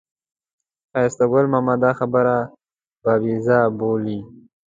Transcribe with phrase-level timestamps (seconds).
[0.91, 2.37] ښایسته ګل ماما دا خبرې
[3.03, 4.19] بابیزه بولي.